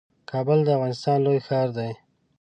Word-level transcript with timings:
کابل 0.31 0.59
د 0.63 0.67
افغانستان 0.75 1.17
لوی 1.25 1.39
ښار 1.47 1.67
دئ 1.77 1.91